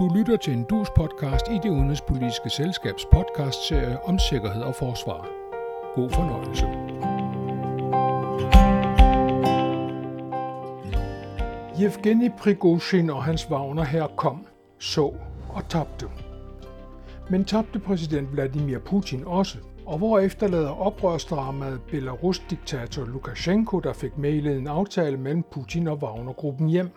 [0.00, 5.28] Du lytter til en dus podcast i det udenrigspolitiske selskabs podcastserie om sikkerhed og forsvar.
[5.94, 6.66] God fornøjelse.
[11.80, 14.46] Yevgeni Prigozhin og hans vagner her kom,
[14.78, 15.14] så
[15.48, 16.06] og tabte.
[17.30, 24.58] Men tabte præsident Vladimir Putin også, og hvor efterlader oprørsdramaet Belarus-diktator Lukashenko, der fik mailet
[24.58, 26.88] en aftale mellem Putin og Wagner-gruppen hjem.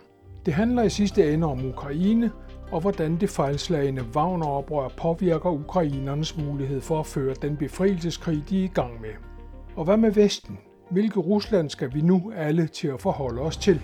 [0.46, 2.32] Det handler i sidste ende om Ukraine,
[2.74, 8.64] og hvordan det fejlslagende Wagner-oprør påvirker ukrainernes mulighed for at føre den befrielseskrig, de er
[8.64, 9.10] i gang med.
[9.76, 10.60] Og hvad med Vesten?
[10.90, 13.82] Hvilke Rusland skal vi nu alle til at forholde os til?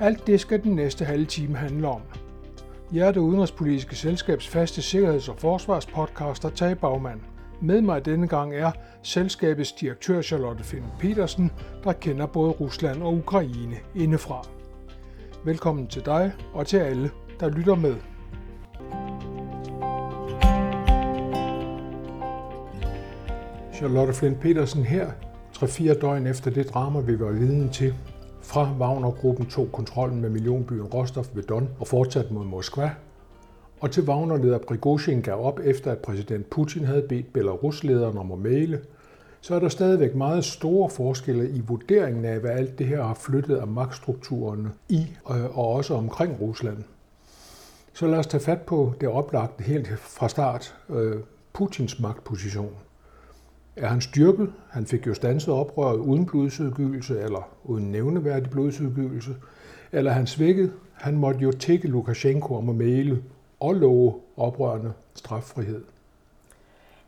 [0.00, 2.00] Alt det skal den næste halve time handle om.
[2.92, 7.20] Jeg er det udenrigspolitiske selskabs faste sikkerheds- og forsvarspodcaster Tage Bagmand.
[7.60, 8.72] Med mig denne gang er
[9.02, 11.50] selskabets direktør Charlotte Finn Petersen,
[11.84, 14.46] der kender både Rusland og Ukraine indefra.
[15.44, 17.94] Velkommen til dig og til alle, der lytter med.
[23.74, 25.10] Charlotte Flint Petersen her,
[25.56, 27.94] 3-4 døgn efter det drama, vi var vidne til.
[28.42, 32.90] Fra Wagner-gruppen tog kontrollen med millionbyen Rostov ved Don og fortsat mod Moskva.
[33.80, 38.38] Og til Wagner-leder Prigozhin gav op efter, at præsident Putin havde bedt Belarus-lederen om at
[38.38, 38.80] male,
[39.40, 43.14] så er der stadigvæk meget store forskelle i vurderingen af, hvad alt det her har
[43.14, 46.78] flyttet af magtstrukturerne i øh, og også omkring Rusland.
[47.96, 50.76] Så lad os tage fat på det oplagte helt fra start.
[50.90, 51.16] Øh,
[51.52, 52.76] Putins magtposition.
[53.76, 54.52] Er han styrket?
[54.70, 59.30] Han fik jo stanset oprøret uden blodsudgivelse eller uden nævneværdig blodsudgivelse.
[59.92, 60.72] Eller er han svækket?
[60.92, 63.22] Han måtte jo tække Lukashenko om at male
[63.60, 65.84] og love oprørende straffrihed.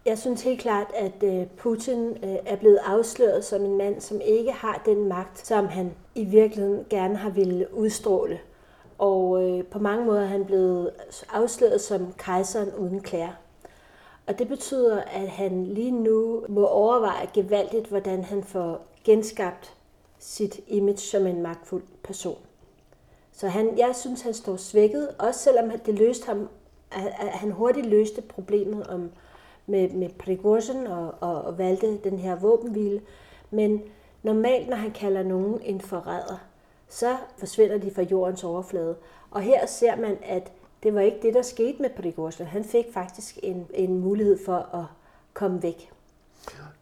[0.07, 4.21] Jeg synes helt klart, at øh, Putin øh, er blevet afsløret som en mand, som
[4.25, 8.39] ikke har den magt, som han i virkeligheden gerne har ville udstråle.
[8.99, 10.91] Og øh, på mange måder er han blevet
[11.33, 13.33] afsløret som kejseren uden klæder.
[14.27, 19.75] Og det betyder, at han lige nu må overveje gevaldigt, hvordan han får genskabt
[20.19, 22.39] sit image som en magtfuld person.
[23.33, 26.49] Så han, jeg synes, han står svækket, også selvom det løste ham,
[26.91, 29.11] at han hurtigt løste problemet om,
[29.67, 33.03] med, med Prigozhin og, og, og valgte den her våbenhvile.
[33.51, 33.83] Men
[34.23, 36.48] normalt, når han kalder nogen en forræder,
[36.89, 38.97] så forsvinder de fra jordens overflade.
[39.31, 42.47] Og her ser man, at det var ikke det, der skete med Prigozhin.
[42.47, 44.85] Han fik faktisk en, en mulighed for at
[45.35, 45.91] komme væk.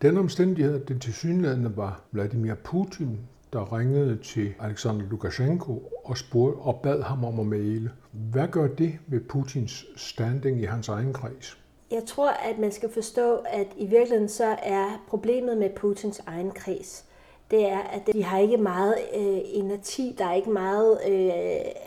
[0.03, 3.19] Den omstændighed, at det til synligheden var Vladimir Putin,
[3.53, 7.91] der ringede til Alexander Lukashenko og, spurgte og bad ham om at male.
[8.13, 11.59] Hvad gør det ved Putins standing i hans egen kreds?
[11.91, 16.51] Jeg tror, at man skal forstå, at i virkeligheden så er problemet med Putins egen
[16.51, 17.05] kreds,
[17.51, 21.31] det er, at de har ikke meget øh, energi, der er ikke meget øh,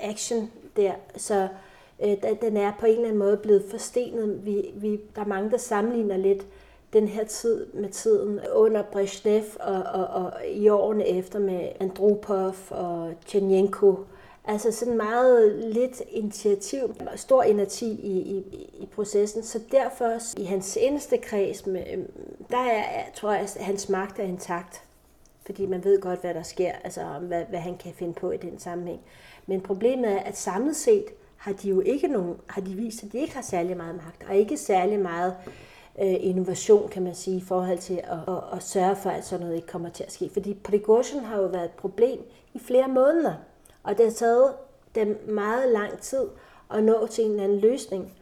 [0.01, 1.47] action der, så
[2.03, 4.45] øh, den er på en eller anden måde blevet forstenet.
[4.45, 6.45] Vi, vi, der er mange, der sammenligner lidt
[6.93, 12.55] den her tid med tiden under Brezhnev og, og, og i årene efter med Andropov
[12.69, 13.95] og Tjernjenko.
[14.45, 19.43] Altså sådan meget lidt initiativ, stor energi i, i, i processen.
[19.43, 21.83] Så derfor i hans eneste kreds, med,
[22.51, 24.83] der er, tror jeg, at hans magt er intakt.
[25.49, 28.37] Fordi man ved godt, hvad der sker, altså hvad, hvad han kan finde på i
[28.37, 29.01] den sammenhæng.
[29.47, 31.05] Men problemet er, at samlet set
[31.37, 34.29] har de jo ikke nogen, har de vist, at de ikke har særlig meget magt,
[34.29, 35.35] og ikke særlig meget
[36.01, 39.45] øh, innovation, kan man sige, i forhold til at, at, at sørge for, at sådan
[39.45, 40.29] noget ikke kommer til at ske.
[40.33, 42.19] Fordi Prigozhin har jo været et problem
[42.53, 43.33] i flere måneder,
[43.83, 44.53] og det har taget
[44.95, 46.27] dem meget lang tid
[46.73, 48.13] at nå til en eller anden løsning.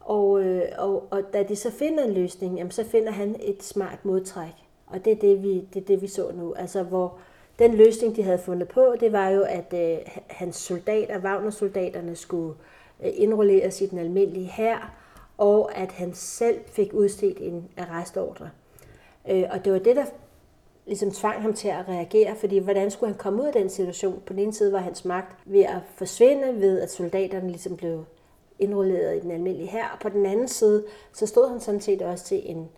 [0.00, 3.62] Og, øh, og, og da de så finder en løsning, jamen, så finder han et
[3.62, 4.61] smart modtræk.
[4.92, 6.54] Og det er det, vi, det er det, vi så nu.
[6.54, 7.18] Altså, hvor
[7.58, 12.54] den løsning, de havde fundet på, det var jo, at øh, hans soldater, Wagner-soldaterne, skulle
[13.04, 14.94] øh, indrulleres i den almindelige hær,
[15.38, 18.50] og at han selv fik udstedt en arrestordre.
[19.30, 20.04] Øh, og det var det, der
[20.86, 24.22] ligesom tvang ham til at reagere, fordi hvordan skulle han komme ud af den situation?
[24.26, 28.04] På den ene side var hans magt ved at forsvinde, ved at soldaterne ligesom blev
[28.58, 32.02] indrulleret i den almindelige her, og på den anden side, så stod han sådan set
[32.02, 32.68] også til en,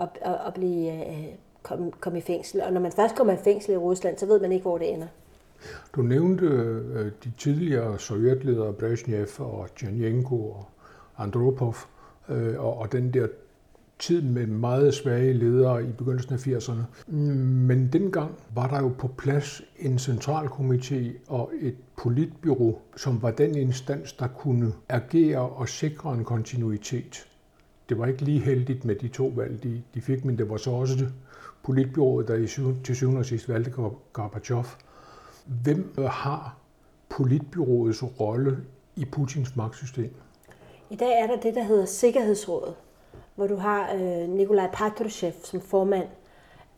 [0.00, 2.62] at, at, at blive øh, komme, kom i fængsel.
[2.62, 4.92] Og når man først kommer i fængsel i Rusland, så ved man ikke, hvor det
[4.92, 5.06] ender.
[5.96, 10.66] Du nævnte øh, de tidligere sovjetledere, Brezhnev og Tjernjenko og
[11.18, 11.76] Andropov,
[12.28, 13.26] øh, og, og den der
[13.98, 17.12] tid med meget svage ledere i begyndelsen af 80'erne.
[17.16, 20.96] Men dengang var der jo på plads en centralkomité
[21.28, 27.26] og et politbyrå, som var den instans, der kunne agere og sikre en kontinuitet.
[27.88, 30.56] Det var ikke lige heldigt med de to valg, de, de fik, men det var
[30.56, 31.12] så også det
[31.64, 33.72] politbyrået, der i syv, til syvende og sidst valgte
[34.12, 34.64] Gorbachev.
[35.62, 36.56] Hvem øh, har
[37.08, 38.58] politbyråets rolle
[38.96, 40.14] i Putins magtsystem?
[40.90, 42.74] I dag er der det, der hedder Sikkerhedsrådet,
[43.34, 46.06] hvor du har øh, Nikolaj Patrushev som formand,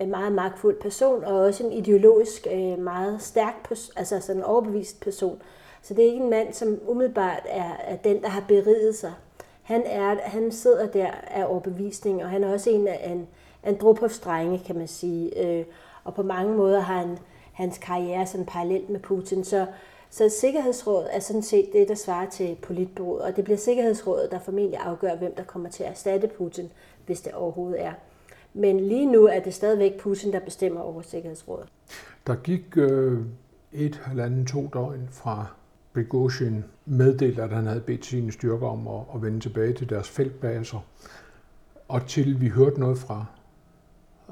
[0.01, 5.01] en meget magtfuld person, og også en ideologisk øh, meget stærk, altså sådan en overbevist
[5.01, 5.43] person.
[5.83, 9.13] Så det er ikke en mand, som umiddelbart er, er den, der har beriget sig.
[9.63, 13.27] Han, er, han sidder der af overbevisning, og han er også en af en
[13.67, 15.47] Andropovs drenge, kan man sige.
[15.47, 15.65] Øh,
[16.05, 17.19] og på mange måder har han
[17.53, 19.45] hans karriere sådan parallelt med Putin.
[19.45, 19.67] Så,
[20.11, 24.39] så Sikkerhedsrådet er sådan set det, der svarer til politbureauet, og det bliver Sikkerhedsrådet, der
[24.39, 26.73] formentlig afgør, hvem der kommer til at erstatte Putin,
[27.07, 27.93] hvis det overhovedet er.
[28.55, 31.69] Men lige nu er det stadigvæk Putin, der bestemmer over Sikkerhedsrådet.
[32.27, 33.21] Der gik øh,
[33.73, 35.47] et, halvanden, to døgn fra
[35.95, 40.09] Prigozhin meddelte, at han havde bedt sine styrker om at, at vende tilbage til deres
[40.09, 40.85] feltbaser,
[41.89, 43.27] og til vi hørte noget fra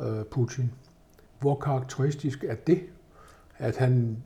[0.03, 0.73] øh, Putin.
[1.41, 2.83] Hvor karakteristisk er det,
[3.59, 4.17] at han,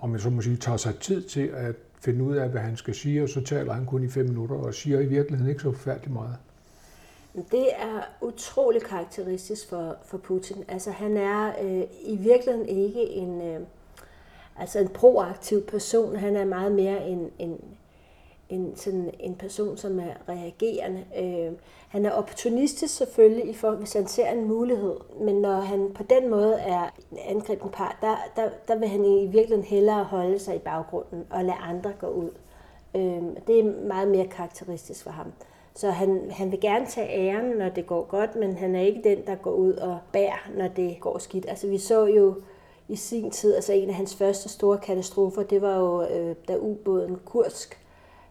[0.00, 2.76] om jeg så må sige, tager sig tid til at finde ud af, hvad han
[2.76, 5.62] skal sige, og så taler han kun i fem minutter og siger i virkeligheden ikke
[5.62, 6.36] så forfærdeligt meget?
[7.34, 10.64] Det er utrolig karakteristisk for, for Putin.
[10.68, 13.60] Altså han er øh, i virkeligheden ikke en, øh,
[14.56, 16.16] altså en proaktiv person.
[16.16, 17.60] Han er meget mere en, en,
[18.52, 21.04] en, sådan en person, som er reagerende.
[21.18, 21.52] Øh,
[21.88, 26.30] han er opportunistisk selvfølgelig, i hvis han ser en mulighed, men når han på den
[26.30, 30.56] måde er en angriben part, der, der, der vil han i virkeligheden hellere holde sig
[30.56, 32.30] i baggrunden og lade andre gå ud.
[32.94, 35.32] Øh, det er meget mere karakteristisk for ham.
[35.74, 39.00] Så han, han vil gerne tage æren, når det går godt, men han er ikke
[39.04, 41.46] den, der går ud og bærer, når det går skidt.
[41.48, 42.34] Altså vi så jo
[42.88, 46.56] i sin tid, altså en af hans første store katastrofer, det var jo, øh, da
[46.56, 47.81] ubåden Kursk,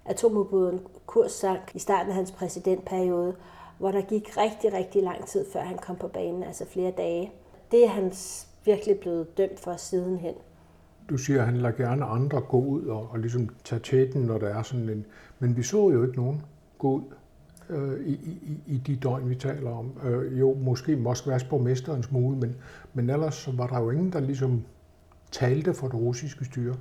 [0.05, 3.35] atomubåden Kurs sank i starten af hans præsidentperiode,
[3.77, 7.31] hvor der gik rigtig, rigtig lang tid, før han kom på banen, altså flere dage.
[7.71, 8.13] Det er han
[8.65, 10.35] virkelig blevet dømt for sidenhen.
[11.09, 14.37] Du siger, at han lader gerne andre gå ud og, og ligesom tage tæten, når
[14.37, 15.05] der er sådan en...
[15.39, 16.41] Men vi så jo ikke nogen
[16.77, 17.01] gå ud
[17.69, 19.91] øh, i, i, i de døgn, vi taler om.
[20.03, 22.55] Øh, jo, måske Moskvas borgmester en smule, men,
[22.93, 24.63] men ellers var der jo ingen, der ligesom
[25.31, 26.75] talte for det russiske styre.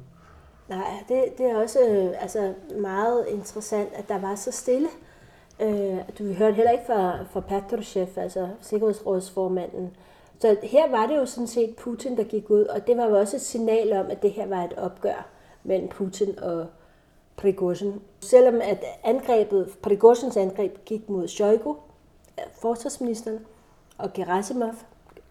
[0.70, 4.88] Nej, det, det er også øh, altså, meget interessant, at der var så stille.
[5.60, 9.96] Øh, du hørte heller ikke fra, fra Patrushev, altså Sikkerhedsrådsformanden.
[10.38, 13.18] Så her var det jo sådan set Putin, der gik ud, og det var jo
[13.18, 15.26] også et signal om, at det her var et opgør
[15.64, 16.66] mellem Putin og
[17.36, 18.00] Prigozhin.
[18.20, 21.76] Selvom at angrebet, Prigozhins angreb gik mod Shoigu,
[22.52, 23.38] forsvarsministeren,
[23.98, 24.74] og Gerasimov,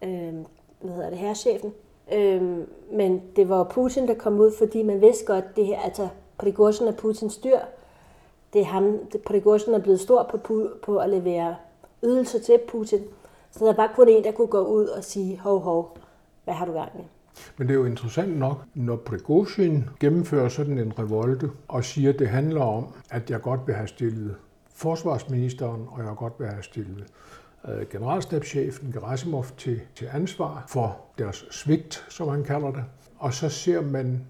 [0.02, 0.34] øh,
[0.80, 1.74] hvad hedder det, herrchefen,
[2.12, 6.08] Øhm, men det var Putin, der kom ud, fordi man vidste godt, det her, altså
[6.38, 7.58] Prigozhin er Putins dyr.
[8.52, 11.56] Det er ham, det, Prigozhin er blevet stor på, på at levere
[12.02, 13.00] ydelser til Putin.
[13.50, 15.98] Så der var kun en, der kunne gå ud og sige, hov, hov,
[16.44, 17.04] hvad har du gang med?
[17.56, 22.18] Men det er jo interessant nok, når Prigozhin gennemfører sådan en revolte og siger, at
[22.18, 24.36] det handler om, at jeg godt vil have stillet
[24.74, 27.04] forsvarsministeren, og jeg godt vil have stillet
[27.68, 32.84] Øh, generalstabschefen Gerasimov til, til ansvar for deres svigt, som han kalder det.
[33.18, 34.24] Og så ser man,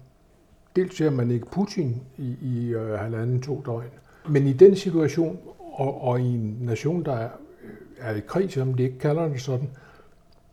[0.75, 3.89] dels ser man ikke Putin i, i øh, halvanden, to døgn,
[4.29, 7.29] men i den situation, og, og i en nation, der er,
[7.63, 9.69] øh, er i krig, som de ikke kalder det sådan,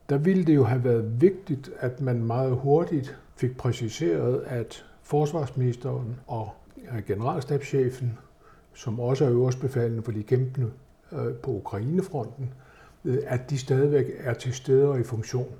[0.08, 6.16] der ville det jo have været vigtigt, at man meget hurtigt fik præciseret, at forsvarsministeren
[6.26, 6.50] og
[6.92, 8.18] øh, generalstabschefen,
[8.74, 10.70] som også er øverstbefalende for de kæmpende
[11.12, 12.67] øh, på Ukrainefronten, Øh,
[13.08, 15.54] Øh, at de stadigvæk er til stede og i funktion.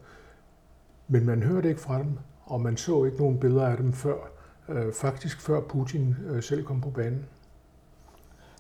[1.09, 4.17] Men man hørte ikke fra dem, og man så ikke nogen billeder af dem før,
[4.69, 7.27] øh, faktisk før Putin øh, selv kom på banen.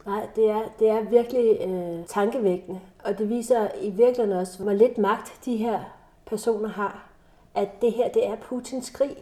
[0.06, 4.72] Nej, det er, det er virkelig øh, tankevækkende, og det viser i virkeligheden også, hvor
[4.72, 5.80] lidt magt de her
[6.26, 7.08] personer har.
[7.54, 9.16] At det her, det er Putins krig.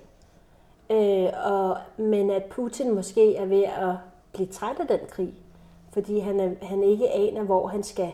[0.90, 3.94] Øh, og, men at Putin måske er ved at
[4.32, 5.34] blive træt af den krig,
[5.92, 8.12] fordi han, er, han ikke aner, hvor han skal.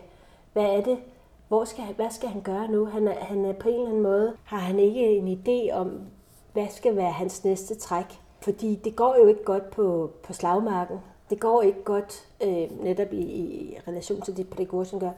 [0.53, 0.97] Hvad er det,
[1.53, 2.85] hvor skal, hvad skal han gøre nu?
[2.85, 5.99] Han er, han er på en eller anden måde, har han ikke en idé om,
[6.53, 8.05] hvad skal være hans næste træk?
[8.41, 10.97] Fordi det går jo ikke godt på, på slagmarken.
[11.29, 15.11] Det går ikke godt øh, netop i, i relation til det, Prigozhin gør.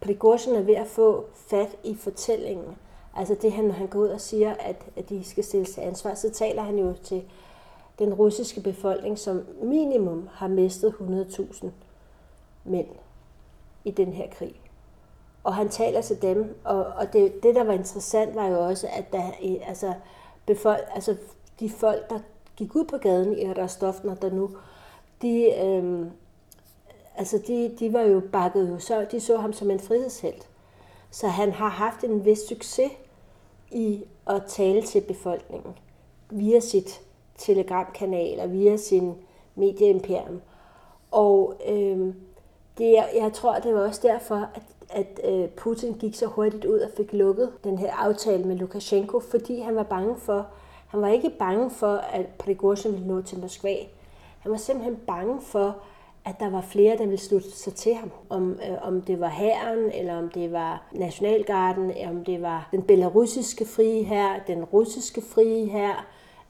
[0.00, 2.76] Prigozhin er ved at få fat i fortællingen.
[3.16, 5.80] Altså det, han, når han går ud og siger, at, at de skal stilles til
[5.80, 7.22] ansvar, så taler han jo til
[7.98, 11.66] den russiske befolkning, som minimum har mistet 100.000
[12.64, 12.88] mænd
[13.84, 14.60] i den her krig
[15.44, 18.88] og han taler til dem, og, og det, det, der var interessant, var jo også,
[18.92, 19.30] at der,
[19.66, 19.92] altså,
[20.46, 21.16] befolk, altså,
[21.60, 22.18] de folk, der
[22.56, 24.50] gik ud på gaden i Rostov, når der nu,
[25.22, 26.10] de, øhm,
[27.16, 30.48] altså de, de var jo bakket jo så, de så ham som en frihedshelt.
[31.10, 32.90] Så han har haft en vis succes
[33.70, 35.74] i at tale til befolkningen
[36.30, 37.00] via sit
[37.38, 39.14] telegramkanal og via sin
[39.54, 40.40] medieimperium.
[41.10, 42.14] Og øh,
[42.78, 46.64] det, jeg, jeg tror, det var også derfor, at, at øh, Putin gik så hurtigt
[46.64, 50.46] ud og fik lukket den her aftale med Lukashenko, fordi han var bange for,
[50.86, 53.76] han var ikke bange for, at Prigozhin ville nå til Moskva.
[54.40, 55.76] Han var simpelthen bange for,
[56.24, 58.10] at der var flere, der ville slutte sig til ham.
[58.28, 62.68] Om, øh, om det var hæren, eller om det var Nationalgarden, eller om det var
[62.72, 66.06] den belarusiske frie her, den russiske frie her.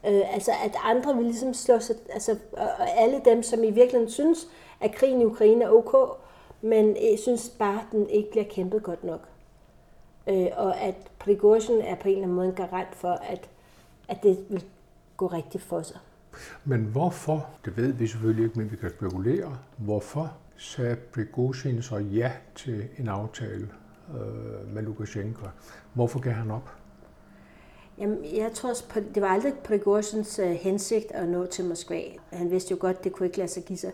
[0.06, 4.10] Øh, altså at andre ville ligesom slå sig, altså og alle dem, som i virkeligheden
[4.10, 4.48] synes,
[4.80, 6.18] at krigen i Ukraine er ok,
[6.62, 9.28] men jeg synes bare, at den ikke bliver kæmpet godt nok.
[10.28, 13.48] Øh, og at Prigozhin er på en eller anden måde en garant for, at,
[14.08, 14.64] at det vil
[15.16, 15.98] gå rigtigt for sig.
[16.64, 21.96] Men hvorfor, det ved vi selvfølgelig ikke, men vi kan spekulere, hvorfor sagde Prigozhin så
[21.96, 23.68] ja til en aftale
[24.14, 25.46] øh, med Lukashenko?
[25.94, 26.70] Hvorfor gav han op?
[27.98, 28.72] Jamen, jeg tror,
[29.14, 32.00] det var aldrig Prigozhins øh, hensigt at nå til Moskva.
[32.32, 33.92] Han vidste jo godt, det kunne ikke lade sig give sig.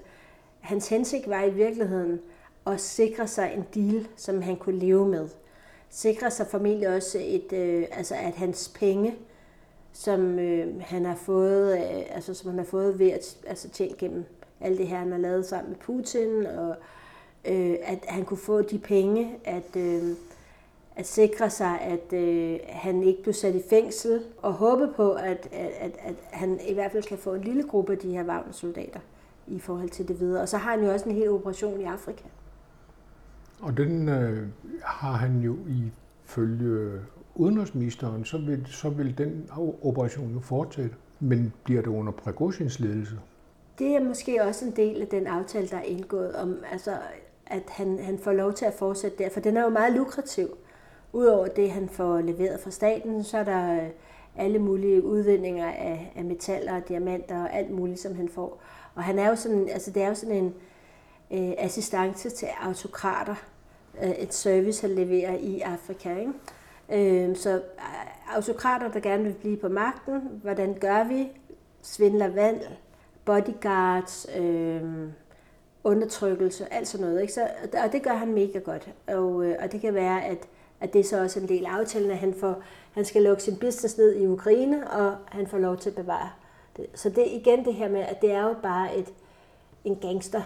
[0.61, 2.21] Hans hensigt var i virkeligheden
[2.67, 5.29] og sikre sig en deal, som han kunne leve med.
[5.91, 9.15] Sikre sig formentlig også, et, øh, altså at hans penge,
[9.93, 13.95] som øh, han har fået, øh, altså som han har fået ved at altså tjene
[13.99, 14.25] gennem
[14.61, 16.77] alt det her, han har lavet sammen med Putin, og
[17.45, 20.17] øh, at han kunne få de penge, at, øh,
[20.97, 25.49] at sikre sig, at øh, han ikke blev sat i fængsel, og håbe på, at,
[25.53, 28.25] at, at, at han i hvert fald kan få en lille gruppe af de her
[28.25, 29.01] Wagner-soldater
[29.47, 30.43] i forhold til det videre.
[30.43, 32.25] Og så har han jo også en hel operation i Afrika.
[33.61, 34.47] Og den øh,
[34.85, 37.01] har han jo ifølge
[37.35, 39.49] udenrigsministeren, så vil, så vil den
[39.83, 40.97] operation jo fortsætte.
[41.21, 43.19] Men bliver det under Prigozhins ledelse?
[43.79, 46.91] Det er måske også en del af den aftale, der er indgået om, altså,
[47.47, 50.49] at han, han får lov til at fortsætte der, for den er jo meget lukrativ.
[51.13, 53.89] Udover det, han får leveret fra staten, så er der øh,
[54.37, 58.63] alle mulige udvindinger af, af metaller og diamanter og alt muligt, som han får.
[58.95, 60.53] Og han er jo sådan, altså det er jo sådan en øh,
[61.31, 63.35] Øh, assistance til autokrater,
[64.03, 66.17] øh, et service, han leverer i Afrika.
[66.19, 66.33] Ikke?
[66.93, 67.63] Øhm, øh, så
[68.35, 71.29] autokrater, der gerne vil blive på magten, hvordan gør vi?
[71.83, 72.77] Svindler valg,
[73.25, 74.83] bodyguards, øh,
[75.85, 77.21] undertrykkelse, alt sådan noget.
[77.21, 77.33] Ikke?
[77.33, 77.49] Så,
[77.85, 78.89] og det gør han mega godt.
[79.07, 80.39] Og, øh, og det kan være, at,
[80.81, 83.43] at det er så også en del af aftalen, at han, får, han skal lukke
[83.43, 86.31] sin business ned i Ukraine, og han får lov til at bevare
[86.77, 86.87] det.
[86.95, 89.13] Så det er igen det her med, at det er jo bare et,
[89.85, 90.43] en gangster.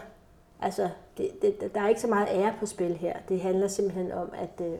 [0.62, 0.88] Altså,
[1.19, 3.17] det, det, der er ikke så meget ære på spil her.
[3.29, 4.79] Det handler simpelthen om, at, øh,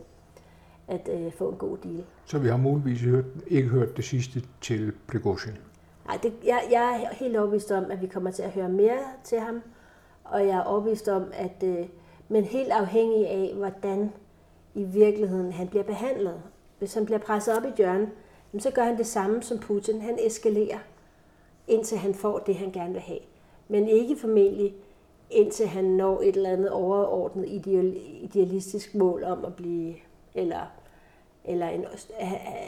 [0.89, 2.05] at øh, få en god deal.
[2.25, 5.55] Så vi har muligvis hørt, ikke hørt det sidste til Prigozhin?
[6.07, 8.99] Nej, det, jeg, jeg er helt overbevist om, at vi kommer til at høre mere
[9.25, 9.63] til ham,
[10.25, 11.87] og jeg er overbevist om, at øh,
[12.33, 14.13] men helt afhængig af, hvordan
[14.75, 16.43] i virkeligheden han bliver behandlet.
[16.79, 18.09] Hvis han bliver presset op i hjørnet,
[18.59, 20.01] så gør han det samme som Putin.
[20.01, 20.79] Han eskalerer,
[21.69, 23.19] indtil han får det, han gerne vil have.
[23.69, 24.75] Men ikke formentlig,
[25.31, 27.49] indtil han når et eller andet overordnet
[28.23, 29.95] idealistisk mål om at blive,
[30.35, 30.67] eller
[31.45, 31.85] eller en,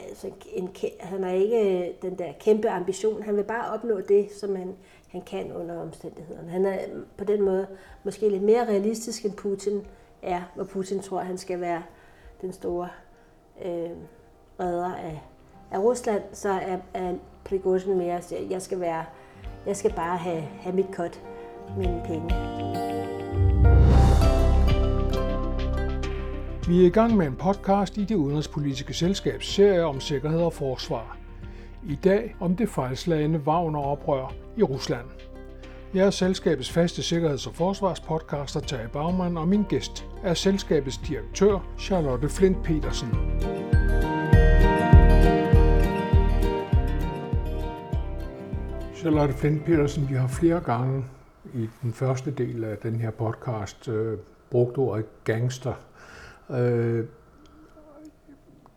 [0.09, 3.23] altså en, han har ikke øh, den der kæmpe ambition.
[3.23, 4.75] Han vil bare opnå det, som han,
[5.07, 6.49] han kan under omstændighederne.
[6.49, 7.67] Han er mm, på den måde
[8.03, 9.87] måske lidt mere realistisk, end Putin
[10.21, 11.83] er, hvor Putin tror, at han skal være
[12.41, 12.89] den store
[13.65, 13.91] øh,
[14.59, 15.21] redder af,
[15.71, 17.13] af Rusland, så er, er
[17.45, 19.05] Prigozhin mere, at jeg skal være,
[19.65, 21.21] jeg skal bare have, have mit cut,
[21.77, 22.35] mine penge.
[26.67, 30.53] Vi er i gang med en podcast i det udenrigspolitiske selskabs serie om sikkerhed og
[30.53, 31.17] forsvar.
[31.89, 35.05] I dag om det fejlslagende Wagner-oprør i Rusland.
[35.93, 41.59] Jeg er selskabets faste sikkerheds- og forsvarspodcaster Tage Bagman, og min gæst er selskabets direktør
[41.79, 43.09] Charlotte Flint Petersen.
[48.95, 51.03] Charlotte Flint Petersen, vi har flere gange
[51.53, 54.17] i den første del af den her podcast øh,
[54.51, 55.73] brugt ordet gangster
[56.49, 57.05] øh,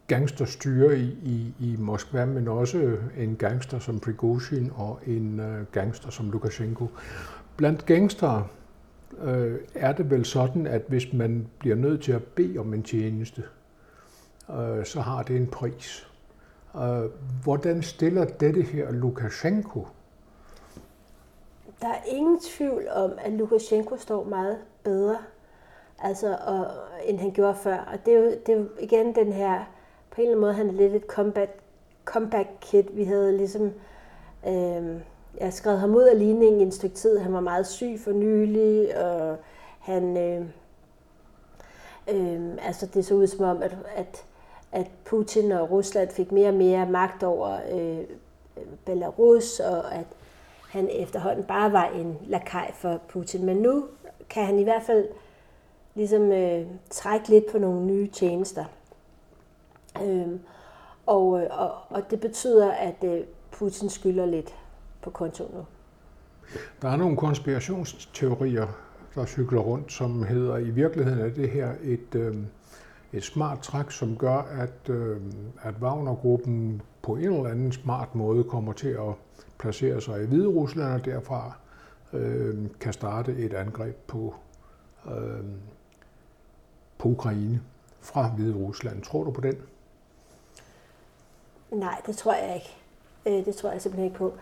[0.07, 6.11] gangsterstyre i, i, i Moskva, men også en gangster som Prigozhin og en øh, gangster
[6.11, 6.89] som Lukashenko.
[7.57, 8.51] Blandt gangster
[9.23, 12.83] øh, er det vel sådan, at hvis man bliver nødt til at bede om en
[12.83, 13.43] tjeneste,
[14.51, 16.09] øh, så har det en pris.
[16.77, 17.11] Øh,
[17.43, 19.87] hvordan stiller dette her Lukashenko?
[21.83, 25.19] Der er ingen tvivl om, at Lukashenko står meget bedre
[25.99, 26.67] altså, og,
[27.05, 27.79] end han gjorde før.
[27.93, 29.65] Og det er, jo, det er jo igen den her,
[30.11, 31.51] på en eller anden måde, han er lidt et comeback,
[32.05, 32.85] comeback kid.
[32.93, 33.73] Vi havde ligesom,
[34.47, 35.01] øh,
[35.41, 37.19] jeg skrev ham ud af ligningen i en stykke tid.
[37.19, 39.37] Han var meget syg for nylig, og
[39.81, 40.47] han, øh,
[42.09, 44.25] øh, altså det så ud som om, at, at,
[44.73, 48.05] at Putin og Rusland fik mere og mere magt over øh,
[48.85, 50.07] Belarus, og at
[50.77, 53.45] han efterhånden bare var en lakaj for Putin.
[53.45, 53.85] Men nu
[54.31, 55.09] kan han i hvert fald
[55.95, 58.65] ligesom øh, trække lidt på nogle nye tjenester.
[60.03, 60.41] Øhm,
[61.07, 64.55] og, øh, og, og det betyder, at øh, Putin skylder lidt
[65.03, 65.65] på kontoen nu.
[66.83, 68.67] Der er nogle konspirationsteorier,
[69.15, 72.37] der cykler rundt, som hedder, i virkeligheden er det her et, øh,
[73.13, 75.21] et smart træk, som gør, at, øh,
[75.63, 79.15] at Wagner-gruppen på en eller anden smart måde kommer til at
[79.59, 81.53] placere sig i Hvide Rusland, og derfra
[82.13, 84.35] øh, kan starte et angreb på,
[85.07, 85.45] øh,
[86.99, 87.61] på Ukraine
[88.01, 89.03] fra Hvide Rusland.
[89.03, 89.57] Tror du på den?
[91.71, 92.77] Nej, det tror jeg ikke.
[93.27, 94.33] Øh, det tror jeg simpelthen ikke på.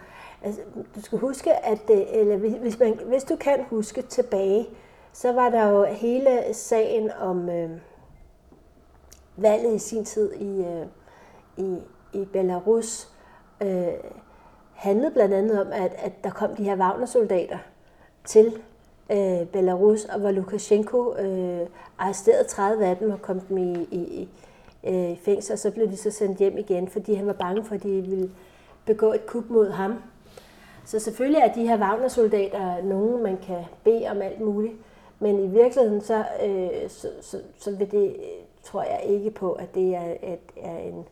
[0.43, 0.61] Altså,
[0.95, 4.67] du skal huske, at øh, eller hvis, man, hvis du kan huske tilbage,
[5.13, 7.71] så var der jo hele sagen om øh,
[9.37, 10.87] valget i sin tid i, øh,
[11.57, 11.79] i,
[12.15, 13.09] i Belarus,
[13.63, 13.87] øh,
[14.75, 17.59] handlede blandt andet om, at, at der kom de her Wagner-soldater
[18.25, 18.59] til
[19.13, 21.67] øh, Belarus, og hvor Lukashenko øh,
[21.99, 24.29] arresterede 30 af dem og kom dem i, i,
[24.85, 27.65] øh, i fængsel, og så blev de så sendt hjem igen, fordi han var bange
[27.65, 28.31] for, at de ville
[28.87, 29.95] begå et kup mod ham.
[30.85, 34.75] Så selvfølgelig er de her Wagner-soldater nogen, man kan bede om alt muligt,
[35.19, 38.17] men i virkeligheden så, øh, så, så, så vil det,
[38.63, 41.05] tror jeg ikke på, at det er, at, er en,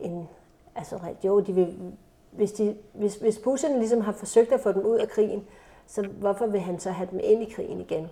[0.00, 0.28] en
[0.76, 1.92] altså jo, de vil,
[2.30, 5.42] hvis, de, hvis, hvis Putin ligesom har forsøgt at få dem ud af krigen,
[5.86, 8.06] så hvorfor vil han så have dem ind i krigen igen?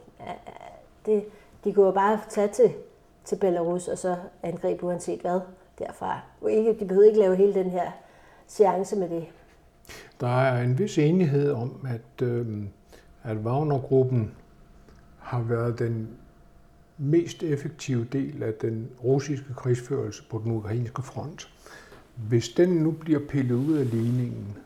[1.06, 1.24] Det,
[1.64, 2.72] de kunne jo bare tage til,
[3.24, 5.40] til Belarus og så angribe uanset hvad
[5.78, 6.20] derfra.
[6.50, 7.90] Ikke, de behøvede ikke lave hele den her
[8.46, 9.26] seance med det.
[10.20, 12.46] Der er en vis enighed om, at, øh,
[13.22, 14.34] at Wagner-gruppen
[15.18, 16.08] har været den
[16.98, 21.48] mest effektive del af den russiske krigsførelse på den ukrainske front.
[22.28, 24.56] Hvis den nu bliver pillet ud af ligningen,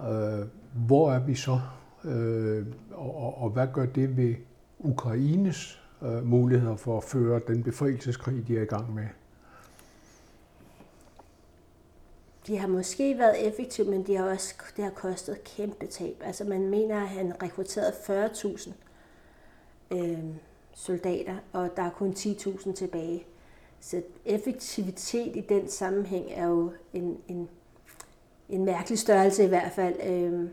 [0.00, 0.46] øh,
[0.86, 1.60] hvor er vi så?
[2.04, 4.34] Øh, og, og hvad gør det ved
[4.78, 9.06] Ukraines øh, muligheder for at føre den befrielseskrig, de er i gang med?
[12.46, 16.22] de har måske været effektive, men de har også, det har kostet kæmpe tab.
[16.24, 18.72] Altså man mener, at han rekrutterede 40.000
[19.90, 20.18] øh,
[20.76, 23.26] soldater, og der er kun 10.000 tilbage.
[23.80, 27.48] Så effektivitet i den sammenhæng er jo en, en,
[28.48, 29.94] en mærkelig størrelse i hvert fald.
[30.06, 30.48] Øh,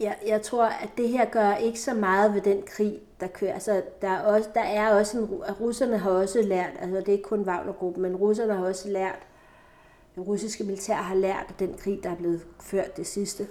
[0.00, 3.54] jeg, jeg tror, at det her gør ikke så meget ved den krig, der kører.
[3.54, 5.24] Altså, der, er også, der er også en,
[5.60, 9.18] russerne har også lært, altså det er ikke kun Wagner-gruppen, men russerne har også lært,
[10.14, 13.46] det russiske militær har lært af den krig, der er blevet ført det sidste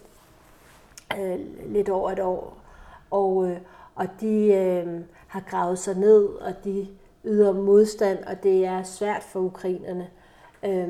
[1.19, 2.57] øh, lidt over et år.
[3.11, 3.57] Og, øh,
[3.99, 6.87] og de øh, har gravet sig ned, og de
[7.25, 10.09] yder modstand, og det er svært for ukrainerne.
[10.65, 10.89] Øh,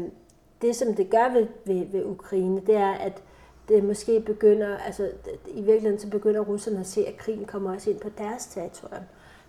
[0.62, 3.24] det, som det gør ved, ved, ved Ukraine, det er, at
[3.68, 5.12] det måske begynder, altså
[5.48, 9.04] i virkeligheden så begynder russerne at se, at krigen kommer også ind på deres territorium.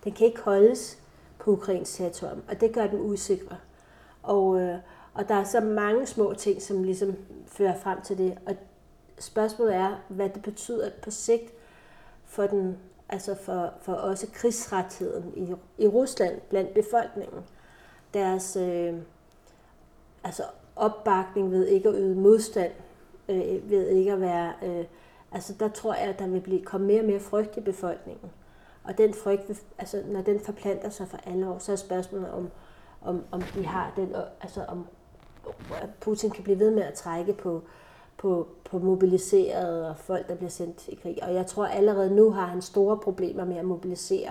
[0.04, 0.98] Den kan ikke holdes
[1.38, 3.56] på ukrainsk territorium, og det gør dem usikre.
[4.22, 4.78] Og, øh,
[5.14, 7.14] og der er så mange små ting, som ligesom
[7.46, 8.38] fører frem til det.
[8.46, 8.54] Og
[9.18, 11.52] spørgsmålet er, hvad det betyder på sigt
[12.24, 12.76] for den,
[13.10, 17.40] altså for, for også krigsrettigheden i, i Rusland blandt befolkningen.
[18.14, 18.94] Deres øh,
[20.24, 20.42] altså
[20.76, 22.72] opbakning ved ikke at yde modstand,
[23.28, 24.52] øh, ved ikke at være...
[24.62, 24.84] Øh,
[25.32, 28.30] altså der tror jeg, at der vil blive, komme mere og mere frygt i befolkningen.
[28.84, 32.50] Og den frygt, altså når den forplanter sig for alle år, så er spørgsmålet om,
[33.02, 34.86] om, om de har den, altså om
[36.00, 37.62] Putin kan blive ved med at trække på,
[38.20, 41.18] på, på mobiliserede og folk, der bliver sendt i krig.
[41.22, 44.30] Og jeg tror allerede nu har han store problemer med at mobilisere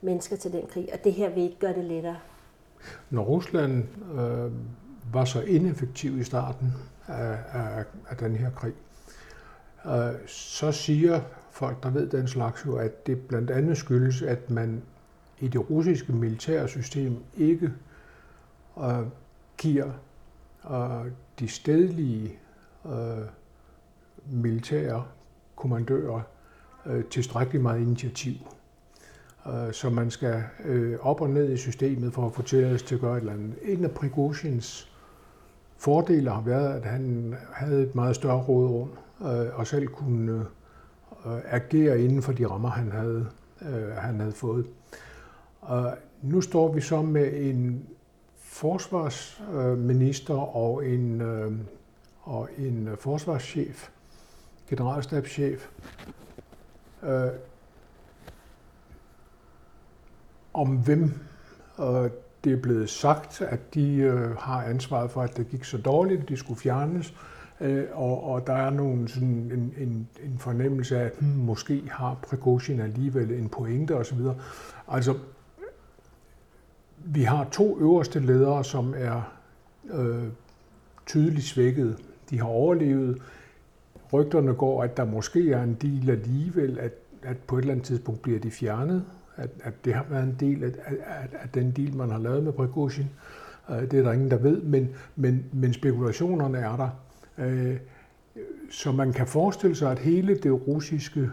[0.00, 2.16] mennesker til den krig, og det her vil ikke gøre det lettere.
[3.10, 4.52] Når Rusland øh,
[5.12, 6.72] var så ineffektiv i starten
[7.06, 8.74] af, af, af den her krig,
[9.86, 14.50] øh, så siger folk, der ved den slags jo, at det blandt andet skyldes, at
[14.50, 14.82] man
[15.40, 17.72] i det russiske militære system ikke
[18.78, 19.06] øh,
[19.58, 19.90] giver
[20.70, 22.38] øh, de stedlige
[22.86, 23.24] øh,
[24.26, 25.04] militære
[25.56, 26.20] kommandører
[26.86, 28.34] øh, tilstrækkeligt meget initiativ.
[29.46, 32.94] Øh, så man skal øh, op og ned i systemet for at få tilladelse til
[32.94, 33.54] at gøre et eller andet.
[33.62, 34.92] En af Prigozhins
[35.76, 38.90] fordele har været, at han havde et meget større rådrum
[39.20, 40.46] øh, og selv kunne
[41.26, 43.26] øh, agere inden for de rammer, han havde,
[43.62, 44.66] øh, han havde fået.
[45.60, 47.86] Og nu står vi så med en
[48.36, 51.52] forsvarsminister og en, øh,
[52.22, 53.88] og en øh, forsvarschef,
[54.68, 55.68] generalstabschef,
[57.02, 57.28] øh,
[60.54, 61.20] om hvem
[61.80, 62.10] øh,
[62.44, 66.22] det er blevet sagt, at de øh, har ansvaret for, at det gik så dårligt,
[66.22, 67.14] at de skulle fjernes,
[67.60, 71.82] øh, og, og der er nogen sådan en, en, en fornemmelse af, at hmm, måske
[71.90, 74.18] har Prigozhin alligevel en pointe osv.
[74.88, 75.18] Altså,
[77.04, 79.32] vi har to øverste ledere, som er
[79.90, 80.24] øh,
[81.06, 81.98] tydeligt svækket.
[82.32, 83.22] De har overlevet.
[84.12, 86.92] Rygterne går, at der måske er en del alligevel, at,
[87.22, 89.04] at på et eller andet tidspunkt bliver de fjernet.
[89.36, 92.44] At, at det har været en del af, af, af den deal, man har lavet
[92.44, 93.06] med Prigozhin.
[93.70, 96.88] Øh, det er der ingen, der ved, men, men, men spekulationerne er der.
[97.44, 97.76] Øh,
[98.70, 101.30] så man kan forestille sig, at hele det russiske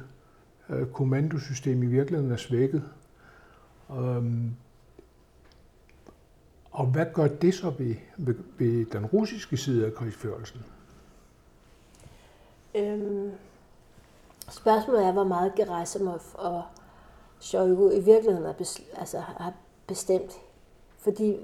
[0.70, 2.84] øh, kommandosystem i virkeligheden er svækket.
[3.92, 4.52] Øhm,
[6.72, 10.60] og hvad gør det så ved, ved, ved den russiske side af krigsførelsen?
[12.76, 13.32] Øhm,
[14.50, 16.64] spørgsmålet er, hvor meget Gerasimov og
[17.40, 19.54] Shoigu i virkeligheden er bes, altså, har
[19.88, 20.34] bestemt.
[20.98, 21.38] Fordi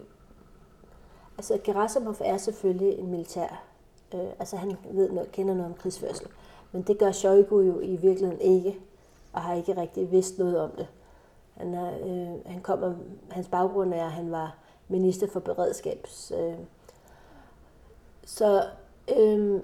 [1.38, 3.64] altså, Gerasimov er selvfølgelig en militær.
[4.14, 6.28] Øh, altså han ved noget, kender noget om krigsførsel.
[6.72, 8.80] Men det gør Shoigu jo i virkeligheden ikke,
[9.34, 10.88] og har ikke rigtig vidst noget om det.
[11.54, 12.94] Han, er, øh, han kommer,
[13.30, 14.58] hans baggrund er, at han var
[14.88, 16.32] minister for beredskabs.
[16.32, 16.56] Øh.
[18.26, 18.64] Så,
[19.18, 19.62] øh,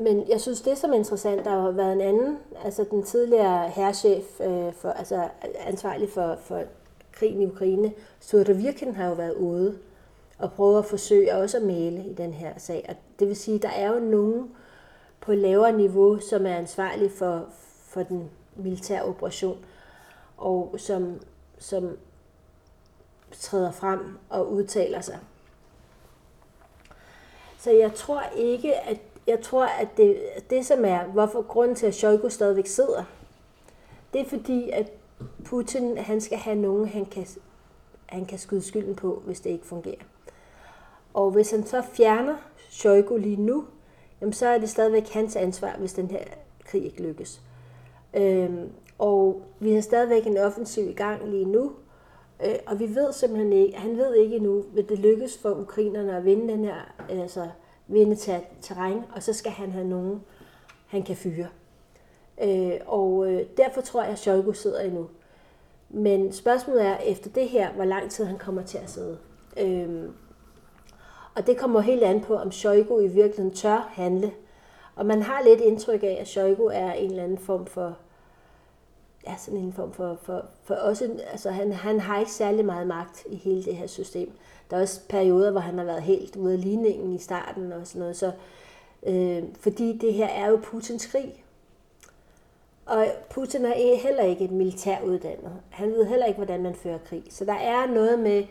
[0.00, 3.68] men jeg synes, det som er interessant, der har været en anden, altså den tidligere
[3.68, 5.28] herrchef, øh, for, altså
[5.60, 6.62] ansvarlig for, for
[7.12, 9.78] krigen i Ukraine, Sturda Virken, har jo været ude
[10.38, 12.86] og prøve at forsøge også at male i den her sag.
[12.88, 14.50] Og det vil sige, at der er jo nogen
[15.20, 17.46] på lavere niveau, som er ansvarlig for,
[17.84, 19.64] for den militære operation,
[20.36, 21.20] og som,
[21.58, 21.98] som
[23.32, 25.18] træder frem og udtaler sig.
[27.58, 28.98] Så jeg tror ikke, at
[29.32, 30.16] jeg tror, at det,
[30.50, 33.04] det som er, hvorfor grunden til, at Shoigu stadigvæk sidder,
[34.12, 34.92] det er fordi, at
[35.44, 37.26] Putin, han skal have nogen, han kan,
[38.06, 40.02] han kan skyde skylden på, hvis det ikke fungerer.
[41.14, 42.36] Og hvis han så fjerner
[42.70, 43.64] Shoigu lige nu,
[44.20, 46.24] jamen så er det stadigvæk hans ansvar, hvis den her
[46.64, 47.40] krig ikke lykkes.
[48.14, 51.72] Øhm, og vi har stadigvæk en offensiv i gang lige nu,
[52.46, 56.16] Øh, og vi ved simpelthen ikke, han ved ikke endnu, vil det lykkes for ukrainerne
[56.16, 57.48] at vinde den her, altså
[57.92, 58.16] vinde
[58.62, 60.22] terræn, og så skal han have nogen,
[60.86, 61.46] han kan fyre.
[62.42, 65.08] Øh, og øh, derfor tror jeg, at Shoigu sidder endnu.
[65.90, 69.18] Men spørgsmålet er efter det her, hvor lang tid han kommer til at sidde.
[69.56, 70.08] Øh,
[71.34, 74.32] og det kommer helt an på, om Shoigu i virkeligheden tør handle.
[74.96, 77.96] Og man har lidt indtryk af, at Shoigu er en eller anden form for
[79.26, 82.86] ja, sådan en form for, for, for også, altså han, han har ikke særlig meget
[82.86, 84.32] magt i hele det her system.
[84.72, 87.86] Der er også perioder, hvor han har været helt ude af ligningen i starten og
[87.86, 88.32] sådan noget, så,
[89.06, 91.44] øh, fordi det her er jo Putins krig.
[92.86, 95.52] Og Putin er heller ikke et militæruddannet.
[95.70, 97.24] Han ved heller ikke, hvordan man fører krig.
[97.30, 98.44] Så der er noget med,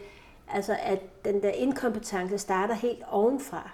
[0.48, 3.72] altså at den der inkompetence starter helt ovenfra.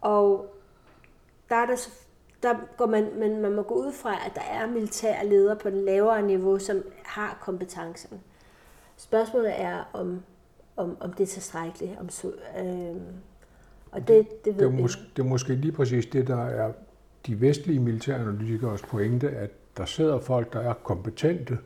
[0.00, 0.46] Og
[1.48, 1.88] der er der
[2.42, 5.68] der går man, man, man må gå ud fra, at der er militære ledere på
[5.68, 8.20] et lavere niveau, som har kompetencen.
[8.96, 10.22] Spørgsmålet er, om,
[10.76, 11.92] om, om det er tilstrækkeligt.
[12.00, 12.08] Om,
[12.58, 12.96] øh,
[13.92, 16.72] og det, det, ved det, er måske, det er måske lige præcis det, der er
[17.26, 21.58] de vestlige militæranalytikers pointe, at der sidder folk, der er kompetente,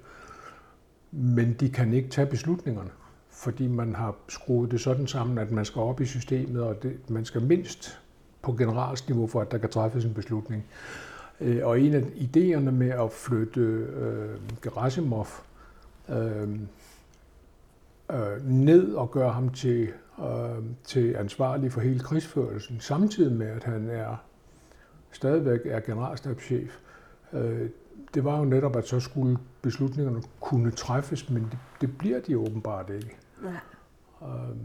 [1.10, 2.90] men de kan ikke tage beslutningerne,
[3.30, 7.10] fordi man har skruet det sådan sammen, at man skal op i systemet, og det,
[7.10, 8.00] man skal mindst
[8.42, 10.64] på generalsniveau for, at der kan træffes en beslutning.
[11.40, 15.26] Øh, og en af idéerne med at flytte øh, Gerasimov
[16.08, 16.48] øh,
[18.12, 19.88] øh, ned og gøre ham til,
[20.20, 24.16] øh, til ansvarlig for hele krigsførelsen, samtidig med, at han er
[25.12, 26.78] stadigvæk er generalstabschef,
[27.32, 27.68] øh,
[28.14, 32.38] det var jo netop, at så skulle beslutningerne kunne træffes, men det, det bliver de
[32.38, 33.16] åbenbart ikke.
[33.44, 34.26] Ja.
[34.26, 34.56] Øh,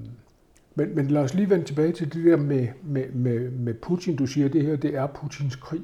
[0.75, 4.15] men, men lad os lige vende tilbage til det der med, med, med, med Putin.
[4.15, 5.83] Du siger, at det her det er Putins krig.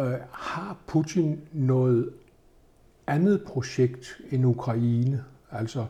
[0.00, 2.10] Uh, har Putin noget
[3.06, 5.24] andet projekt end Ukraine?
[5.50, 5.86] Altså,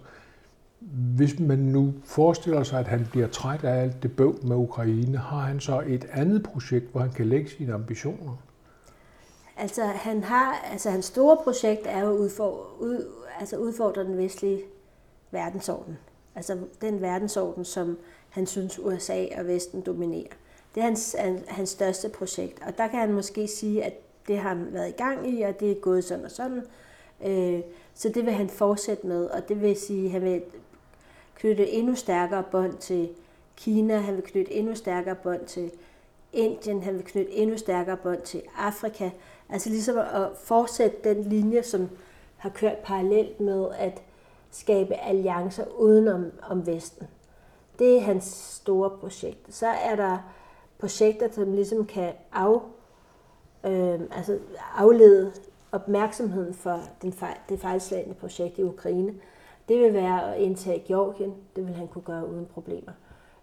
[1.16, 5.19] hvis man nu forestiller sig, at han bliver træt af alt det bøv med Ukraine,
[5.19, 8.37] har han så et andet projekt, hvor han kan lægge sine ambitioner?
[9.57, 13.07] Altså, han har, altså hans store projekt er jo udfor, ud,
[13.40, 14.61] altså udfordre den vestlige
[15.31, 15.99] verdensorden.
[16.35, 20.33] Altså den verdensorden, som han synes USA og Vesten dominerer.
[20.75, 21.16] Det er hans,
[21.49, 23.93] hans største projekt, og der kan han måske sige, at
[24.29, 26.62] det har han været i gang i, og det er gået sådan og sådan.
[27.25, 27.61] Øh,
[27.95, 30.43] så det vil han fortsætte med, og det vil sige, at han vil
[31.40, 33.09] knytte endnu stærkere bånd til
[33.57, 35.70] Kina, han vil knytte endnu stærkere bånd til
[36.33, 39.11] Indien, han vil knytte endnu stærkere bånd til Afrika.
[39.48, 41.88] Altså ligesom at fortsætte den linje, som
[42.37, 44.03] har kørt parallelt med, at
[44.50, 47.07] skabe alliancer udenom om Vesten.
[47.79, 49.55] Det er hans store projekt.
[49.55, 50.18] Så er der
[50.79, 52.61] projekter, som ligesom kan af,
[53.64, 54.38] øh, altså
[54.76, 55.33] aflede
[55.72, 59.14] opmærksomheden for den fejl, det fejlslagende projekt i Ukraine.
[59.70, 61.35] Det vil være at indtage Georgien.
[61.56, 62.92] Det vil han kunne gøre uden problemer.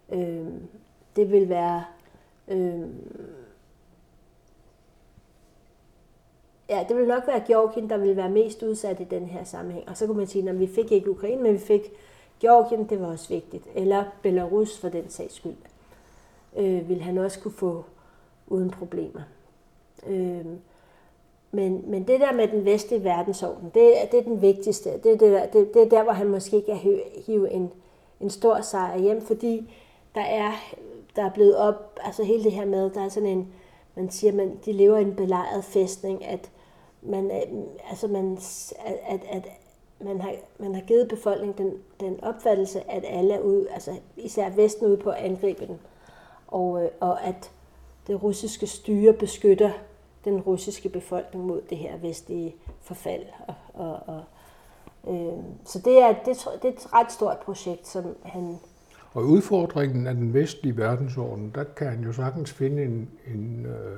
[0.10, 0.48] Øh,
[1.16, 1.84] det vil være
[2.48, 2.90] øh,
[6.70, 9.90] Ja, det vil nok være Georgien, der vil være mest udsat i den her sammenhæng.
[9.90, 11.82] Og så kunne man sige, at vi fik ikke Ukraine, men vi fik
[12.40, 13.68] Georgien, det var også vigtigt.
[13.76, 15.56] Eller Belarus for den sags skyld.
[16.58, 17.86] Øh, vil han også kunne få
[18.48, 19.22] uden problemer.
[20.08, 20.46] Øh,
[21.52, 24.90] men, men det der med den vestlige verdensorden, det, det er den vigtigste.
[25.04, 26.76] Det er, det, der, det, det er der, hvor han måske kan
[27.26, 27.72] hive en,
[28.22, 29.74] en stor sejr hjem, fordi
[30.16, 30.52] der er,
[31.16, 33.54] der er blevet op, altså hele det her med, der er sådan en,
[33.96, 36.52] man siger, man, de lever i en belejret fæstning, at
[37.02, 38.38] man, øh, altså man,
[39.08, 39.48] at, at
[40.00, 44.50] man, har, man har givet befolkningen den, den opfattelse, at alle er ude, altså især
[44.50, 45.80] Vesten ude på at angribe den,
[46.48, 47.52] og, øh, og at
[48.08, 49.72] det russiske styre beskytter
[50.32, 53.24] den russiske befolkning mod det her vestlige forfald.
[53.48, 54.24] Og, og, og,
[55.14, 58.58] øh, så det er, det, det er et ret stort projekt, som han...
[59.14, 63.98] Og udfordringen af den vestlige verdensorden, der kan han jo sagtens finde en, en øh,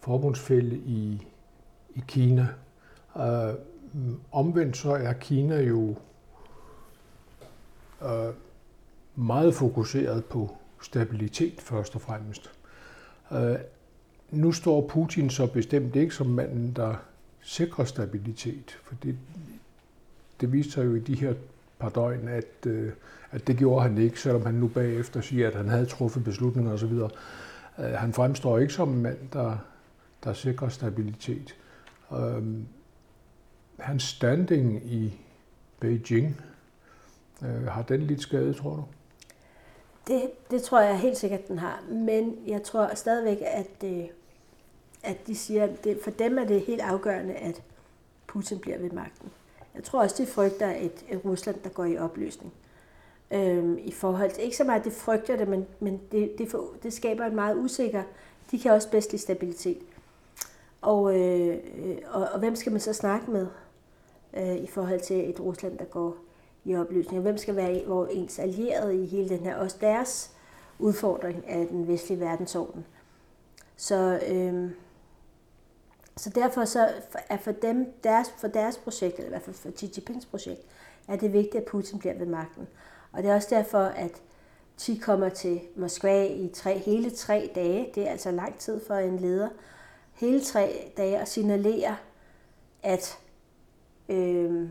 [0.00, 1.26] forbundsfælde i
[1.96, 2.48] i Kina.
[3.16, 3.54] Øh,
[4.32, 5.94] omvendt så er Kina jo
[8.02, 8.34] øh,
[9.14, 12.50] meget fokuseret på stabilitet først og fremmest.
[13.32, 13.56] Øh,
[14.30, 16.94] nu står Putin så bestemt ikke som manden, der
[17.40, 19.16] sikrer stabilitet, for det,
[20.40, 21.34] det viste sig jo i de her
[21.78, 22.92] par døgn, at, øh,
[23.30, 26.72] at det gjorde han ikke, selvom han nu bagefter siger, at han havde truffet beslutninger
[26.72, 26.92] osv.
[26.92, 27.10] Uh,
[27.78, 29.58] øh, han fremstår ikke som en mand, der,
[30.24, 31.54] der sikrer stabilitet.
[32.12, 32.66] Øhm,
[33.78, 35.20] hans standing i
[35.80, 36.40] Beijing,
[37.42, 38.84] øh, har den lidt skade, tror du?
[40.06, 41.82] Det, det tror jeg helt sikkert, den har.
[41.90, 44.04] Men jeg tror stadigvæk, at, øh,
[45.02, 47.62] at de siger, at det, for dem er det helt afgørende, at
[48.26, 49.30] Putin bliver ved magten.
[49.74, 52.52] Jeg tror også, de frygter et, et Rusland, der går i opløsning.
[53.30, 56.50] Øhm, I forhold til, ikke så meget, at de frygter det, men, men det, det,
[56.50, 58.02] for, det skaber en meget usikker,
[58.50, 59.78] de kan også bedst lide stabilitet.
[60.82, 63.46] Og, øh, øh, og, og hvem skal man så snakke med
[64.36, 66.16] øh, i forhold til et Rusland, der går
[66.66, 67.22] i opløsning?
[67.22, 70.30] Hvem skal være hvor ens allierede i hele den her, også deres
[70.78, 72.86] udfordring af den vestlige verdensorden?
[73.76, 74.70] Så, øh,
[76.16, 76.88] så derfor så
[77.28, 80.60] er for dem, deres, for deres projekt, eller i hvert fald for Xi Jinpings projekt,
[81.08, 82.66] er det vigtigt, at Putin bliver ved magten.
[83.12, 84.22] Og det er også derfor, at
[84.80, 87.90] Xi kommer til Moskva i tre, hele tre dage.
[87.94, 89.48] Det er altså lang tid for en leder
[90.12, 91.96] hele tre dage og signalere,
[92.82, 93.18] at
[94.08, 94.68] øh,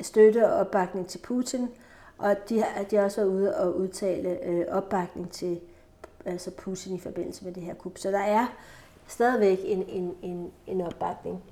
[0.00, 1.68] støtte og opbakning til Putin,
[2.18, 5.60] og de, at de også været ude og udtale øh, opbakning til
[6.24, 7.98] altså Putin i forbindelse med det her kup.
[7.98, 8.46] Så der er
[9.06, 11.42] stadigvæk en, en, en, en opbakning,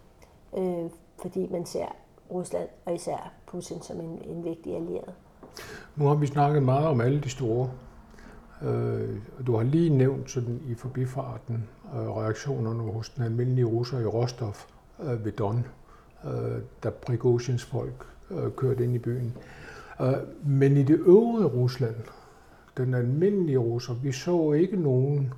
[0.58, 0.90] øh,
[1.22, 1.86] fordi man ser
[2.30, 5.14] Rusland og især Putin som en, en vigtig allieret.
[5.96, 7.70] Nu har vi snakket meget om alle de store.
[8.62, 14.04] Øh, du har lige nævnt sådan i forbifarten Øh, reaktionerne hos den almindelige russer i
[14.04, 14.54] Rostov
[15.02, 15.66] øh, ved Don,
[16.24, 19.36] øh, da Prigozhins folk Øh, kørte ind i byen.
[20.00, 20.14] Øh,
[20.44, 21.94] men i det øvrige Rusland,
[22.76, 25.32] den almindelige russer, vi så ikke nogen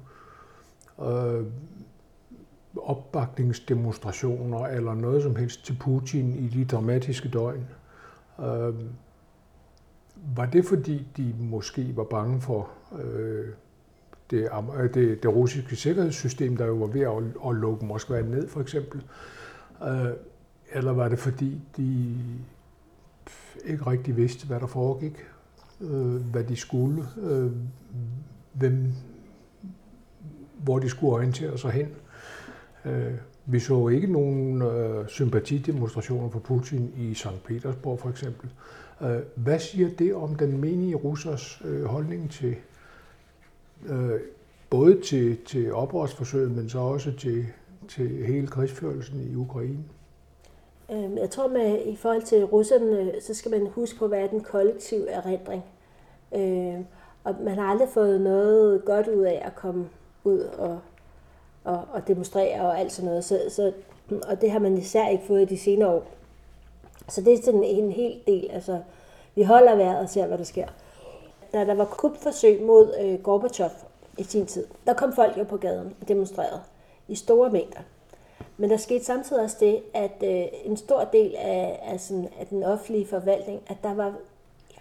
[1.03, 1.45] øh,
[2.77, 7.67] opbakningsdemonstrationer eller noget som helst til Putin i de dramatiske døgn.
[10.37, 12.71] var det fordi, de måske var bange for
[13.03, 13.47] øh,
[14.31, 14.49] det,
[14.95, 19.03] det, det russiske sikkerhedssystem, der jo var ved at, at lukke Moskva ned, for eksempel?
[19.83, 20.13] Øh,
[20.73, 22.17] eller var det fordi, de
[23.65, 25.25] ikke rigtig vidste, hvad der foregik,
[25.81, 27.53] øh, hvad de skulle, øh,
[28.53, 28.93] hvem,
[30.59, 31.89] hvor de skulle orientere sig hen?
[32.85, 33.13] Øh,
[33.47, 37.45] vi så ikke nogen øh, sympatidemonstrationer for Putin i St.
[37.45, 38.51] Petersborg for eksempel.
[39.03, 42.57] Øh, hvad siger det om den menige russers øh, holdning til
[43.87, 44.21] øh,
[44.71, 47.47] både til, til oprørsforsøget, men så også til,
[47.89, 49.85] til hele krigsførelsen i Ukraine?
[50.91, 54.27] Øhm, jeg tror, med i forhold til russerne, så skal man huske på, hvad er
[54.27, 55.65] den kollektive erindring.
[56.35, 56.87] Øhm,
[57.25, 59.89] og man har aldrig fået noget godt ud af at komme
[60.25, 60.79] ud og,
[61.65, 63.25] og, og demonstrere og alt sådan noget.
[63.25, 63.73] Så, så,
[64.29, 66.07] og det har man især ikke fået i de senere år.
[67.09, 68.51] Så det er sådan en hel del.
[68.51, 68.79] Altså,
[69.35, 70.67] vi holder vejret og ser, hvad der sker
[71.55, 73.71] da der var kupforsøg mod øh, Gorbachev
[74.19, 76.61] i sin tid, der kom folk jo på gaden og demonstrerede
[77.09, 77.81] i store mængder.
[78.57, 82.47] Men der skete samtidig også det, at øh, en stor del af, af, sådan, af
[82.47, 84.15] den offentlige forvaltning, at der var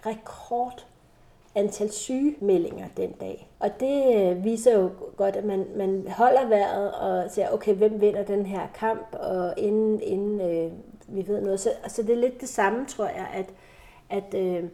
[0.06, 0.86] rekord
[1.54, 3.48] antal sygemeldinger den dag.
[3.60, 8.00] Og det øh, viser jo godt, at man, man holder vejret og siger, okay, hvem
[8.00, 10.72] vinder den her kamp, og inden, inden øh,
[11.06, 11.60] vi ved noget.
[11.60, 13.46] Så så det er lidt det samme, tror jeg, at,
[14.10, 14.64] at øh,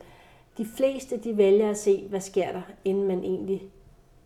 [0.59, 3.63] de fleste de vælger at se, hvad sker der, inden man egentlig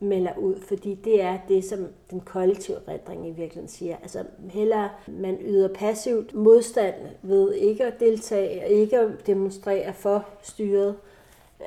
[0.04, 3.96] melder ud, fordi det er det, som den kollektive redring i virkeligheden siger.
[4.02, 10.24] Altså hellere man yder passivt modstand ved ikke at deltage og ikke at demonstrere for
[10.42, 10.94] styret,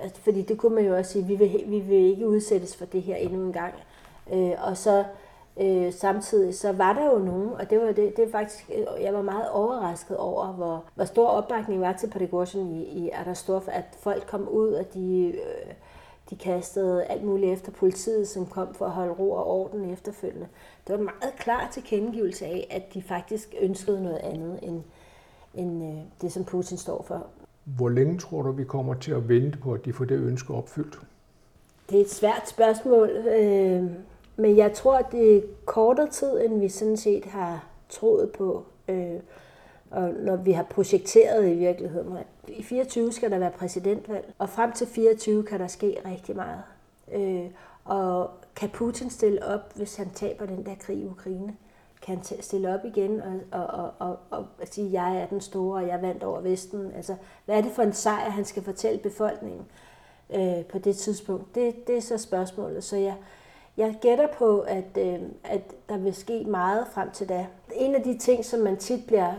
[0.02, 2.86] altså, fordi det kunne man jo også sige, vi vil, vi vil ikke udsættes for
[2.86, 3.74] det her endnu en gang.
[4.34, 5.04] Øh, og så
[5.62, 9.04] øh, samtidig så var der jo nogen, og det var det, det er faktisk, øh,
[9.04, 13.68] jeg var meget overrasket over, hvor, hvor stor opbakning var til Prigozhin i, i Arastorf,
[13.68, 15.74] at folk kom ud, og de øh,
[16.30, 20.48] de kastede alt muligt efter politiet, som kom for at holde ro og orden efterfølgende.
[20.88, 24.82] Det var en meget klar tilkendegivelse af, at de faktisk ønskede noget andet end,
[25.54, 27.28] end øh, det, som Putin står for.
[27.64, 30.54] Hvor længe tror du, vi kommer til at vente på, at de får det ønske
[30.54, 31.00] opfyldt?
[31.90, 33.84] Det er et svært spørgsmål, øh,
[34.36, 38.64] men jeg tror, det er kortere tid, end vi sådan set har troet på.
[38.88, 39.20] Øh,
[39.98, 42.18] og når vi har projekteret i virkeligheden.
[42.48, 46.62] I 24 skal der være præsidentvalg, og frem til 24 kan der ske rigtig meget.
[47.14, 47.46] Øh,
[47.86, 51.56] og kan Putin stille op, hvis han taber den der krig i Ukraine?
[52.02, 55.42] Kan han stille op igen og, og, og, og, og sige, at jeg er den
[55.42, 56.92] store, og jeg vandt over Vesten?
[56.96, 59.66] Altså, hvad er det for en sejr, han skal fortælle befolkningen
[60.30, 61.56] øh, på det tidspunkt?
[61.56, 62.84] Det, det er så spørgsmålet.
[62.84, 63.16] Så jeg,
[63.78, 67.46] jeg gætter på, at, øh, at der vil ske meget frem til da.
[67.76, 69.34] En af de ting, som man tit bliver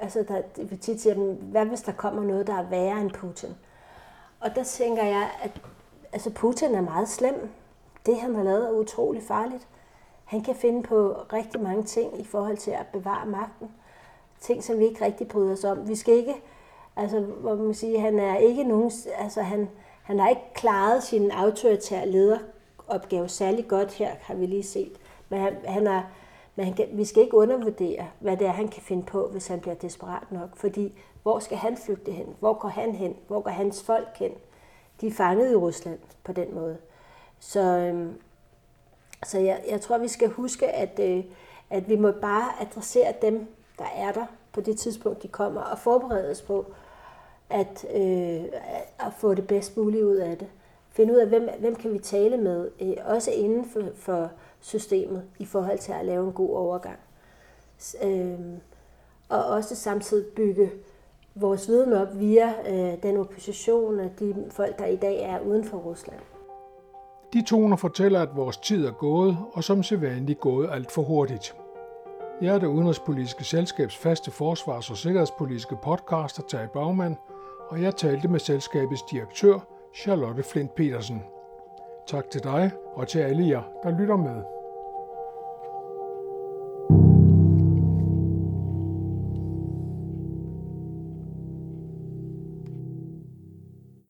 [0.00, 3.56] Altså, der, vi tit siger, hvad hvis der kommer noget, der er værre end Putin?
[4.40, 5.60] Og der tænker jeg, at
[6.12, 7.50] altså, Putin er meget slem.
[8.06, 9.68] Det, han har lavet, er utrolig farligt.
[10.24, 13.70] Han kan finde på rigtig mange ting i forhold til at bevare magten.
[14.40, 15.88] Ting, som vi ikke rigtig bryder os om.
[15.88, 16.34] Vi skal ikke,
[16.96, 19.68] altså, hvor man siger, han er ikke nogen, altså, han,
[20.02, 24.92] han har ikke klaret sin autoritære lederopgave særlig godt her, har vi lige set.
[25.28, 26.02] Men han, han er,
[26.56, 29.46] men han kan, vi skal ikke undervurdere, hvad det er, han kan finde på, hvis
[29.46, 30.56] han bliver desperat nok.
[30.56, 32.26] Fordi hvor skal han flygte hen?
[32.40, 33.16] Hvor går han hen?
[33.26, 34.32] Hvor går hans folk hen?
[35.00, 36.76] De er fanget i Rusland på den måde.
[37.38, 38.14] Så, øhm,
[39.24, 41.24] så jeg, jeg tror, vi skal huske, at, øh,
[41.70, 43.46] at vi må bare adressere dem,
[43.78, 46.66] der er der på det tidspunkt, de kommer, og forberede os på
[47.50, 48.44] at, øh,
[48.98, 50.48] at få det bedst muligt ud af det.
[50.90, 55.22] Finde ud af, hvem, hvem kan vi tale med, øh, også inden for, for systemet
[55.38, 56.98] i forhold til at lave en god overgang.
[58.02, 58.60] Øhm,
[59.28, 60.70] og også samtidig bygge
[61.34, 65.64] vores viden op via øh, den opposition og de folk, der i dag er uden
[65.64, 66.20] for Rusland.
[67.32, 71.54] De toner fortæller, at vores tid er gået, og som sædvanligt gået alt for hurtigt.
[72.40, 77.16] Jeg er det udenrigspolitiske selskabs faste forsvars- og sikkerhedspolitiske podcaster, Tage Bagman,
[77.68, 79.58] og jeg talte med selskabets direktør,
[79.94, 81.22] Charlotte Flint Petersen.
[82.10, 84.59] Tak til dig og til alle jer, der lytter med.